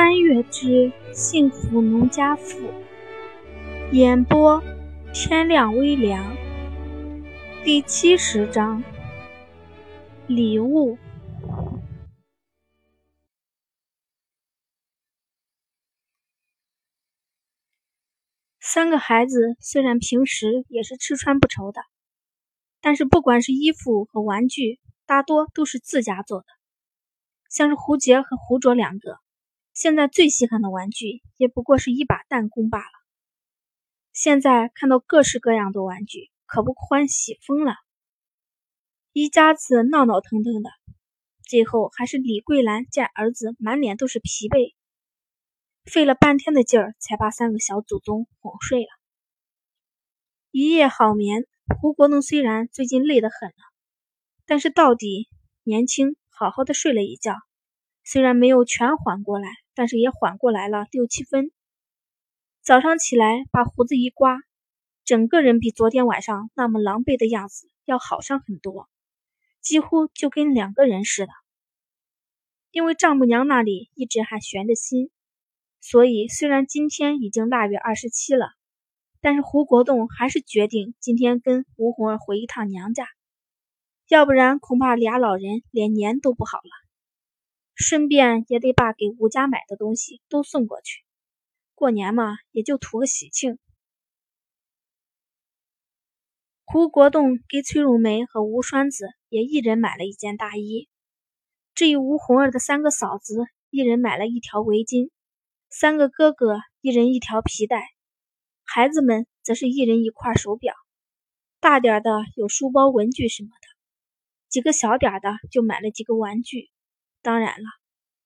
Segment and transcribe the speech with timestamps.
[0.00, 2.72] 穿越之幸福农家妇，
[3.92, 4.62] 演播
[5.12, 6.34] 天亮微凉。
[7.62, 8.82] 第七十章
[10.26, 10.96] 礼物。
[18.58, 21.82] 三个孩子虽然平时也是吃穿不愁的，
[22.80, 26.46] 但是不管是衣服和玩具，大多都是自家做的。
[27.50, 29.18] 像是胡杰和胡卓两个。
[29.80, 32.92] 现在最稀罕的玩具也不过是一把弹弓罢了。
[34.12, 37.76] 现在看到各式各样的玩具，可不欢喜疯了。
[39.14, 40.68] 一家子闹闹腾腾的，
[41.48, 44.74] 最后还是李桂兰见儿子满脸都是疲惫，
[45.86, 48.88] 费了半天的劲儿才把三个小祖宗哄睡了。
[50.50, 51.46] 一夜好眠。
[51.80, 53.54] 胡国栋虽然最近累得很了，
[54.44, 55.30] 但是到底
[55.62, 57.34] 年轻，好好的睡了一觉，
[58.04, 59.48] 虽然没有全缓过来。
[59.80, 61.52] 但是也缓过来了六七分。
[62.60, 64.36] 早上起来把胡子一刮，
[65.06, 68.90] 整个人比昨天晚上那么狼狈的样子要好上很多，
[69.62, 71.32] 几乎就跟两个人似的。
[72.70, 75.10] 因为丈母娘那里一直还悬着心，
[75.80, 78.50] 所以虽然今天已经腊月二十七了，
[79.22, 83.06] 但是胡国栋还是决定今天跟吴红儿回一趟娘家，
[84.08, 86.89] 要不然恐怕俩老人连年都不好了。
[87.80, 91.02] 顺便也得把给吴家买的东西都送过去，
[91.74, 93.58] 过年嘛，也就图个喜庆。
[96.66, 100.90] 胡国栋给崔荣梅和吴栓子也一人买了一件大衣，
[101.74, 105.08] 至于吴红儿的三个嫂子，一人买了一条围巾，
[105.70, 107.88] 三个哥哥一人一条皮带，
[108.62, 110.74] 孩子们则是一人一块手表，
[111.60, 113.68] 大点的有书包、文具什么的，
[114.50, 116.70] 几个小点的就买了几个玩具。
[117.22, 117.66] 当然了，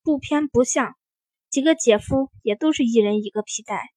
[0.03, 0.97] 不偏不向，
[1.51, 3.91] 几个姐夫也都是一人一个皮带。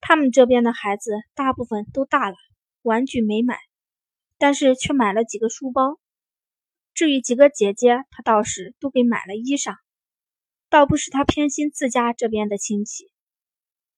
[0.00, 2.36] 他们这边的孩子大部分都大了，
[2.82, 3.58] 玩具没买，
[4.36, 6.00] 但是却买了几个书包。
[6.92, 9.76] 至于几个姐姐，他倒是都给买了衣裳。
[10.68, 13.12] 倒不是他偏心自家这边的亲戚，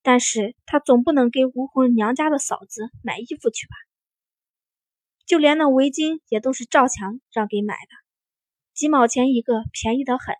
[0.03, 3.75] 但是他总不能给吴红娘家的嫂子买衣服去吧？
[5.25, 8.04] 就连那围巾也都是赵强让给买的。
[8.75, 10.35] 几毛钱一个，便宜得很，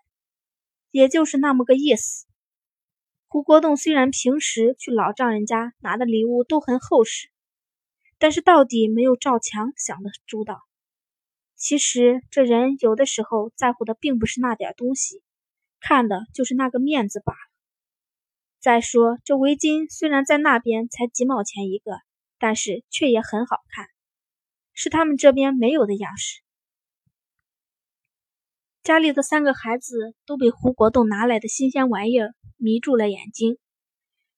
[0.90, 2.26] 也就是那么个意思。
[3.28, 7.30] 胡国栋虽然平时去老丈人家拿的礼物都很厚实，
[8.18, 10.60] 但是到底没有赵强想的周到。
[11.54, 15.22] 其实这人有的时候在乎的并不是那点东西，
[15.80, 17.38] 看的就是那个面子罢了。
[18.60, 21.92] 再说这围巾虽然在那边才几毛钱一个，
[22.38, 23.86] 但是却也很好看，
[24.74, 26.42] 是他们这边没有的样式。
[28.86, 33.58] 家里的三个孩子都被胡国栋拿来的新鲜玩意儿迷住了眼睛，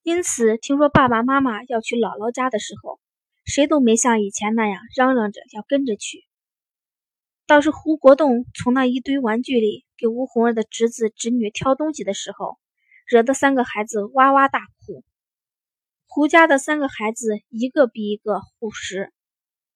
[0.02, 2.98] 因此听说爸爸妈妈要去姥姥家的时候，
[3.44, 6.24] 谁都没像以前那样嚷嚷着要跟着去。
[7.46, 12.56] 倒是胡国栋从那一堆玩具里给吴红儿的侄子侄女挑东西的时候，
[13.06, 15.04] 惹得三个孩子哇哇大哭。
[16.06, 19.12] 胡家的三个孩子一个比一个护食，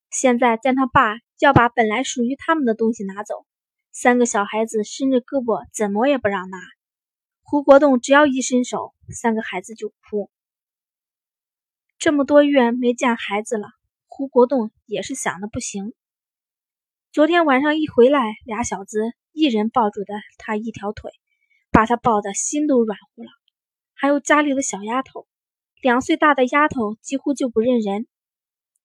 [0.08, 3.44] 现在见他爸要把本来属于他们的东西拿走。
[3.92, 6.58] 三个小孩子伸着胳膊，怎么也不让拿。
[7.42, 10.30] 胡国栋只要一伸手，三个孩子就哭。
[11.98, 13.68] 这么多月没见孩子了，
[14.08, 15.92] 胡国栋也是想的不行。
[17.12, 21.10] 昨天晚上一回来，俩小子一人抱住的他一条腿，
[21.70, 23.28] 把他抱得心都软乎了。
[23.92, 25.28] 还有家里的小丫头，
[25.82, 28.06] 两岁大的丫头几乎就不认人，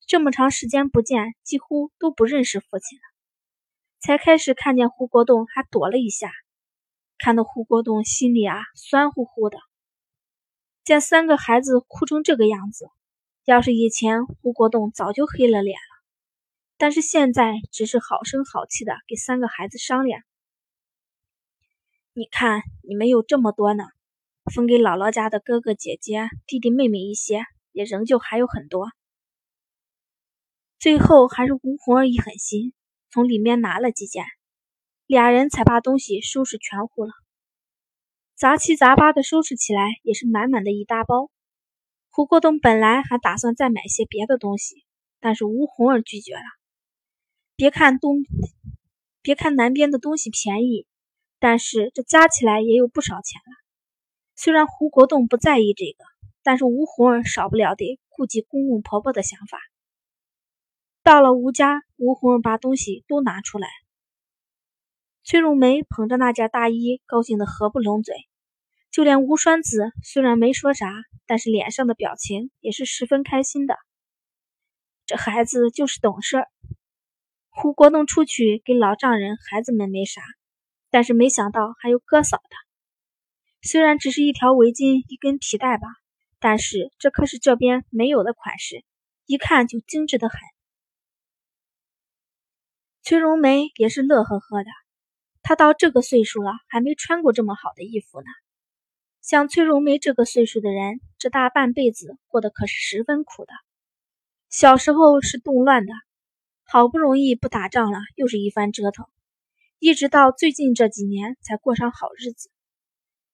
[0.05, 3.16] 这么长时间不见，几乎都不认识父亲了。
[4.07, 6.31] 才开始看见胡国栋，还躲了一下，
[7.17, 9.57] 看到胡国栋心里啊酸乎乎的。
[10.85, 12.89] 见三个孩子哭成这个样子，
[13.43, 16.05] 要是以前胡国栋早就黑了脸了，
[16.77, 20.21] 但是现在只是好声好气的给三个孩子商量
[22.15, 23.83] ：“你看，你们有这么多呢，
[24.55, 27.43] 分给姥姥家的哥哥姐姐、弟弟妹妹一些，
[27.73, 28.87] 也仍旧还有很多。”
[30.79, 32.71] 最后还是吴红儿一狠心。
[33.09, 34.25] 从里面拿了几件，
[35.05, 37.11] 俩人才把东西收拾全乎了。
[38.35, 41.31] 杂七杂八的收拾起来也是满满的一大包。
[42.09, 44.83] 胡国栋本来还打算再买些别的东西，
[45.19, 46.41] 但是吴红儿拒绝了。
[47.55, 48.17] 别看东，
[49.21, 50.85] 别看南边的东西便宜，
[51.39, 53.53] 但是这加起来也有不少钱了。
[54.35, 56.03] 虽然胡国栋不在意这个，
[56.43, 59.57] 但是吴红儿少不了得顾及公公婆婆的想法。
[61.07, 63.69] 到了吴家，吴红把东西都拿出来。
[65.23, 68.13] 崔荣梅捧着那件大衣，高兴得合不拢嘴。
[68.91, 70.91] 就连吴栓子虽然没说啥，
[71.25, 73.77] 但是脸上的表情也是十分开心的。
[75.05, 76.49] 这孩子就是懂事儿。
[77.47, 80.21] 胡国栋出去给老丈人、孩子们没啥，
[80.89, 82.57] 但是没想到还有哥嫂的。
[83.61, 85.87] 虽然只是一条围巾、一根皮带吧，
[86.41, 88.83] 但是这可是这边没有的款式，
[89.25, 90.37] 一看就精致的很。
[93.07, 94.69] 崔荣梅也是乐呵呵的，
[95.41, 98.25] 她到这个岁数了，还没穿过这么好的衣服呢。
[99.21, 103.53] 像崔荣梅这个岁数的人，这大半辈子过得可是十分苦的。
[104.49, 105.93] 小时候是动乱的。
[106.65, 109.05] 好不容易不打仗了，又是一番折腾，
[109.79, 112.49] 一直到最近这几年才过上好日子。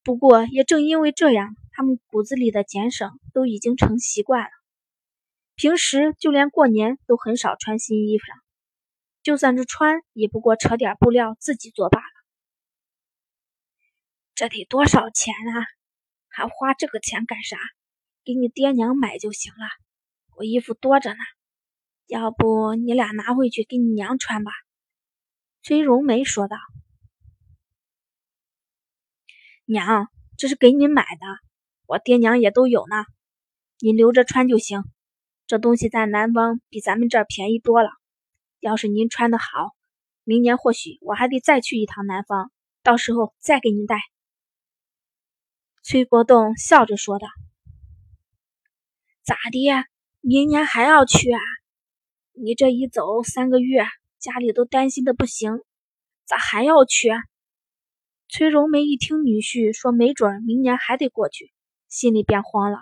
[0.04, 4.52] 不过也正因为这样，他们骨子里的俭省都已经成习惯了。
[5.56, 8.26] 平时就连过年都很少穿新衣服，
[9.24, 12.06] 就算是穿，也不过扯点布料自己做罢了。
[14.36, 15.66] 这得多少钱啊？
[16.28, 17.58] 还花这个钱干啥？
[18.26, 19.66] 给你爹娘买就行了。
[20.36, 21.20] 我衣服多着呢。
[22.08, 24.52] 要不你俩拿回去给你娘穿吧。”
[25.64, 26.58] 崔荣梅说道。
[29.66, 31.26] “娘，这是给你买的，
[31.86, 33.06] 我爹娘也都有呢，
[33.80, 34.84] 你留着穿就行。
[35.48, 37.90] 这东西在南方比咱们这儿便宜多了。
[38.64, 39.76] 要是您穿的好，
[40.24, 42.50] 明年或许我还得再去一趟南方，
[42.82, 43.98] 到时候再给您带。”
[45.84, 47.28] 崔国栋笑着说道。
[49.22, 49.86] “咋的？
[50.22, 51.40] 明年还要去啊？”
[52.32, 53.86] 你这一走三个月，
[54.18, 55.62] 家里都担心的不行，
[56.26, 57.10] 咋还要去？
[58.30, 61.52] 崔荣梅一听女婿说没准明年还得过去，
[61.90, 62.78] 心里便慌了，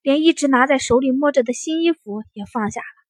[0.00, 3.03] 连一直拿在手里摸着的新衣服也放下了。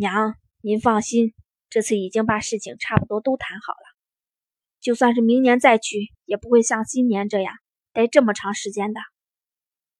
[0.00, 1.34] 娘，您放心，
[1.70, 3.98] 这次已经把事情差不多都谈好了，
[4.80, 7.52] 就算是明年再去，也不会像今年这样
[7.92, 9.00] 待这么长时间的，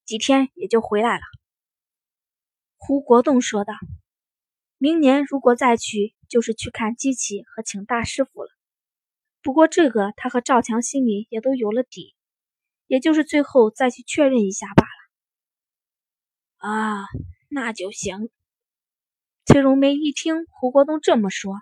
[0.05, 1.23] 几天也就回来了。
[2.77, 3.73] 胡国栋说道
[4.79, 8.49] ：“明年如果再去，就是去看机器和请大师傅了。
[9.41, 12.15] 不过这个他和赵强心里也都有了底，
[12.87, 14.89] 也就是最后再去确认一下罢了。”
[16.71, 17.05] 啊，
[17.49, 18.29] 那就行。
[19.51, 21.55] 崔荣梅一听胡国栋这么说，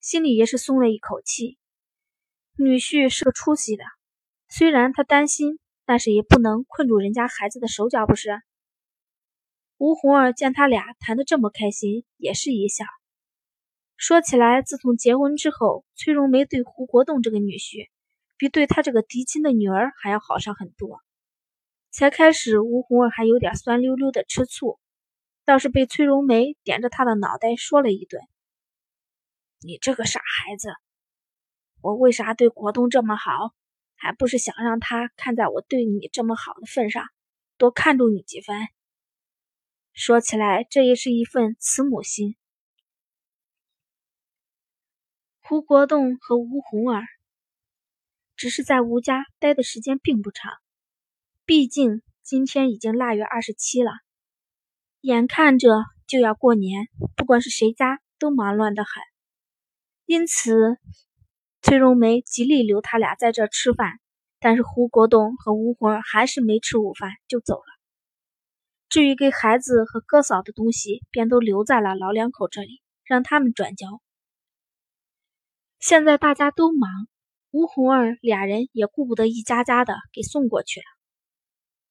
[0.00, 1.58] 心里也是松了一口气。
[2.56, 3.84] 女婿是个出息的，
[4.48, 8.40] 虽然他担心，但是也不能困住人家孩子的手脚，不是？
[9.76, 12.86] 吴红儿见他俩谈得这么开心，也是一笑。
[13.98, 17.90] 说起来，自从结婚之后，崔荣梅对胡国栋这个女婿，
[18.38, 21.02] 比对他这个嫡亲的女儿还要好上很多。
[21.90, 24.80] 才开始，吴红儿还有点酸溜溜的吃醋，
[25.46, 28.20] 倒是被崔荣梅点着他的脑袋说了一顿
[29.62, 30.74] ：“你这个傻孩子，
[31.80, 33.54] 我为啥对国栋这么好？
[33.94, 37.06] 还不是想让他看在我对你这么好的份上，
[37.56, 38.68] 多看重你几分。”
[39.94, 42.36] 说起来，这也是一份慈母心。
[45.40, 47.04] 胡国栋和吴红儿
[48.34, 50.52] 只是在吴家待的时间并不长，
[51.44, 53.92] 毕竟今天已经腊月二十七了，
[55.06, 55.68] 眼看着
[56.08, 58.90] 就要过年，不管是谁家都忙乱的很。
[60.04, 60.78] 因此，
[61.62, 64.00] 崔荣梅极力留他俩在这吃饭，
[64.40, 67.66] 但是胡国栋和吴红儿还是没吃午饭就走了。
[68.88, 73.86] 至于给孩子和哥嫂的东西，便都留在了老两口这里，让他们转交。
[75.78, 76.90] 现在大家都忙，
[77.52, 80.86] 吴红儿俩人也顾不得一家家的给送过去了。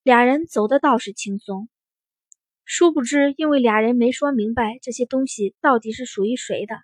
[0.04, 1.70] 俩人走的倒是轻松，
[2.66, 6.76] 殊不知因为俩人没说明白这些东西到底是属于谁的，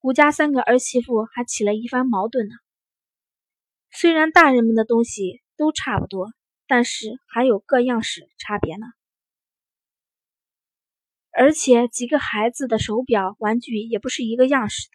[0.00, 2.54] 吴家三个儿媳妇还起了一番矛盾呢。
[3.90, 6.32] 虽然大人们的东西都差不多，
[6.66, 8.86] 但是还有各样式差别呢。
[11.32, 14.92] 而且几个孩子的手表、玩具也不是一个样式的。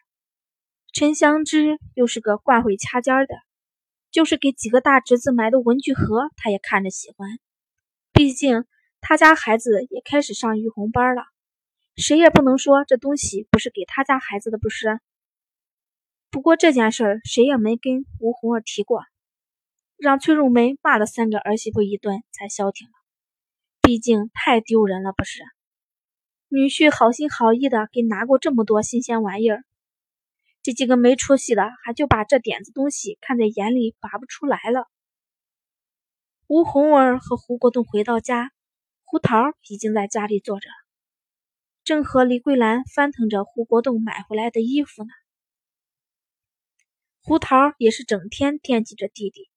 [0.94, 3.36] 陈香芝又是个惯会掐尖的，
[4.12, 7.29] 就是给几个大侄子买的文具盒，他也看着喜欢。
[8.13, 8.65] 毕竟
[9.01, 11.24] 他家孩子也开始上育红班了，
[11.96, 15.00] 谁也不能说这东西不是给他家孩子的，不是。
[16.29, 19.03] 不过这件事谁也没跟吴红儿提过，
[19.98, 22.94] 让崔荣梅骂了三个儿媳妇一顿才消停了。
[23.82, 25.41] 毕竟太丢人了，不是？
[26.50, 29.63] 女婿好心好意的给拿过这么多新鲜玩意儿，
[30.62, 34.88] 这几个没出息的还就把这点子东西看在眼里，拔不出来了。
[36.48, 38.51] 吴红儿和胡国栋回到家，
[39.12, 39.38] 胡桃
[39.68, 40.70] 已经在家里坐着，
[41.84, 45.10] 正和李桂兰翻腾着胡国栋买回来的衣服呢。
[47.24, 49.50] 胡桃也是整天惦记着弟弟，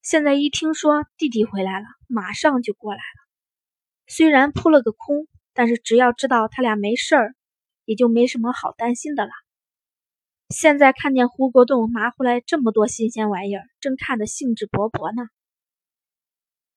[0.00, 3.28] 现在一听说弟弟回来了，马上就过来了。
[4.06, 7.34] 虽然扑了个空，但是只要知道他俩没事儿，
[7.84, 9.32] 也就没什么好担心的了。
[10.48, 15.28] 现在看见胡国栋拿回来这么多新鲜玩意儿，正看得兴致勃勃呢。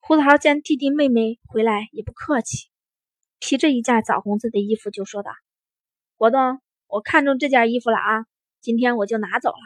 [0.08, 2.70] 胡桃见弟弟妹妹回来，也不客气，
[3.42, 5.32] 提着一件枣红色的衣服就说道
[6.16, 8.26] ：“国栋，我看中这件衣服了啊，
[8.62, 9.58] 今天我就拿走了。”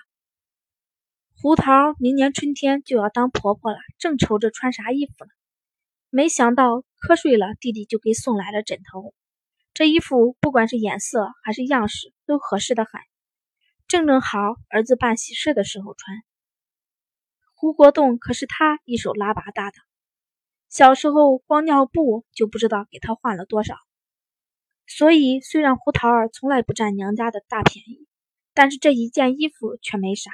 [1.40, 5.30] 胡桃明年春天就要当婆婆了，正愁着穿啥衣服呢，
[6.10, 9.14] 没想到瞌睡了，弟弟就给送来了枕头。
[9.76, 13.00] 这衣服不管是颜色还是样式，都合适的很。
[13.88, 16.18] 正正好儿子办喜事的时候穿。
[17.54, 19.78] 胡国栋可是他一手拉拔大的，
[20.72, 23.76] 小时候光尿布就不知道给他换了多少。
[24.88, 28.08] 所以虽然胡桃儿从来不占娘家的大便宜，
[28.54, 30.32] 但是这一件衣服却没啥，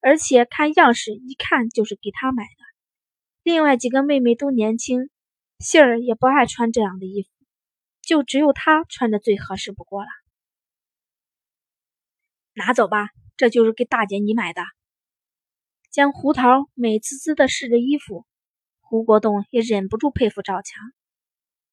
[0.00, 2.64] 而且看样式一看就是给他买的。
[3.42, 5.10] 另外几个妹妹都年轻，
[5.58, 7.28] 杏儿也不爱穿这样的衣服，
[8.02, 10.08] 就只有她穿着最合适不过了。
[12.52, 14.62] 拿走吧，这就是给大姐你买的。
[15.90, 18.24] 见胡桃美滋滋的试着衣服，
[18.94, 20.80] 胡国栋也忍不住佩服赵强。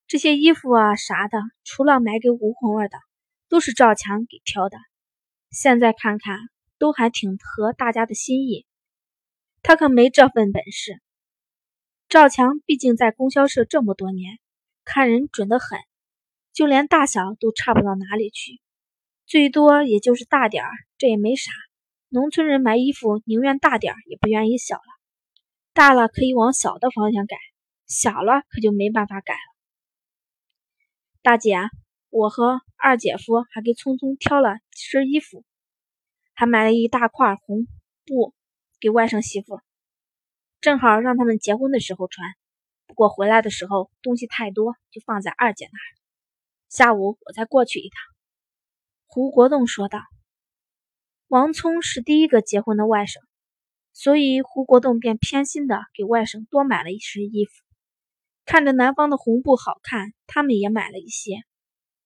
[0.08, 2.98] 这些衣服啊啥的，除了买给吴红儿的，
[3.48, 4.80] 都是赵强给挑的。
[5.52, 6.40] 现在看看，
[6.80, 8.66] 都还挺合大家的心意。
[9.62, 11.00] 他可没这份本事。
[12.10, 14.40] 赵强毕竟在供销社这么多年，
[14.84, 15.78] 看人准得很，
[16.52, 18.60] 就连大小都差不到哪里去。
[19.28, 21.52] 最多也就是大点儿，这也没啥。
[22.10, 25.01] 农村人买衣服宁愿大点儿，也不愿意小了。
[25.74, 27.38] 大了可以往小的方向改，
[27.88, 29.40] 小了可就没办法改了。
[31.22, 31.58] 大姐，
[32.10, 35.46] 我和二姐夫还给聪聪挑了几身衣服，
[36.34, 37.68] 还买了一大块红
[38.06, 38.34] 布
[38.82, 39.62] 给外甥媳妇，
[40.60, 42.34] 正好让他们结婚的时候穿。
[42.86, 45.88] 不过回来的时候东西太多，就放在二姐那儿。
[46.68, 47.96] 下午我再过去一趟。
[49.06, 50.00] 胡国栋说道
[51.30, 53.22] ：“王聪是第一个结婚的外甥，
[53.94, 57.52] 所以胡国栋便偏心的给外甥多买了一身衣服。
[58.46, 61.44] 看着南方的红布好看，他们也买了一些。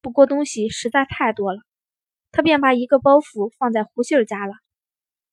[0.02, 1.62] 不过东西实在太多了，
[2.32, 4.54] 他便把一个包袱放在胡杏儿家了。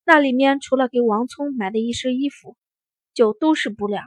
[0.05, 2.57] 那里面除了给王聪买的一身衣服，
[3.15, 4.03] 就都是布料。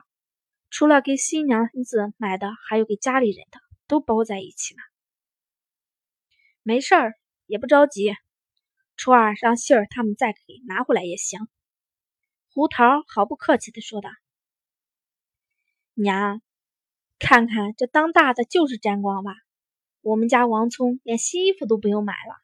[0.69, 4.79] 除了给新娘子买的，还有给家里人的，都包在一起了。
[6.63, 7.13] 没事儿。”
[7.47, 8.11] 也不着急，
[8.97, 11.39] 初二让杏儿他们再给拿回来也行。
[12.55, 14.09] 胡桃毫不客气的说道
[15.93, 16.41] ：“娘，
[17.19, 19.33] 看看这当大的就是沾光吧？
[19.99, 22.37] 我们家王聪连新衣服都不用买了，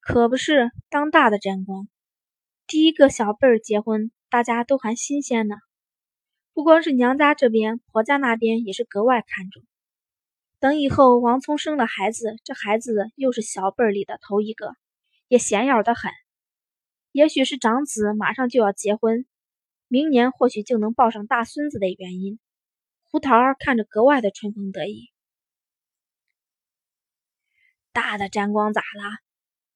[0.00, 1.88] 可不是当大的沾光。
[2.66, 5.56] 第一个小辈儿结婚，大家都还新鲜呢。
[6.52, 9.62] 不光是娘家这边，婆家那边也是格外看重。”
[10.60, 14.74] 等以后王聪生了孩子，这孩子又是小辈里的头一个，
[15.26, 16.12] 也显眼的很。
[17.12, 19.26] 也许是长子马上就要结婚，
[19.88, 22.38] 明年或许就能抱上大孙子的原因，
[23.10, 25.10] 胡桃儿看着格外的春风得意。
[27.92, 29.18] 大的沾光咋了？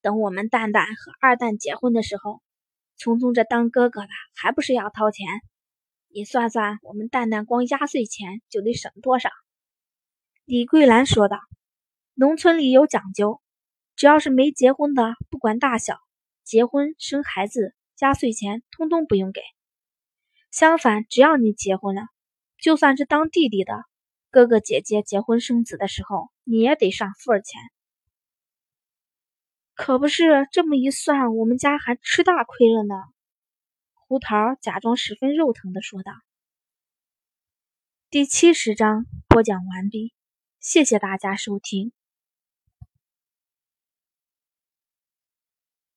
[0.01, 2.41] 等我们蛋蛋和二蛋结婚的时候，
[2.97, 5.27] 聪聪这当哥哥的还不是要掏钱？
[6.09, 9.31] 你算算，我们蛋蛋光压岁钱就得省多少？
[10.45, 11.41] 李桂兰说道
[12.15, 13.41] ：“农村里有讲究，
[13.97, 15.99] 只要是没结婚的，不管大小，
[16.45, 19.41] 结婚生孩子，压岁钱通通不用给。
[20.51, 22.03] 相反，只要你结婚了，
[22.59, 23.85] 就算是当弟弟的
[24.31, 27.61] 哥哥姐姐结婚生子的时候，你也得上份儿钱。
[29.75, 32.95] 可不是这么一算，我们家还吃大亏了呢。”
[34.07, 36.13] 胡桃假装十分肉疼的说道。
[38.11, 40.13] 第七十章播讲完毕。
[40.61, 41.93] 谢谢大家收听。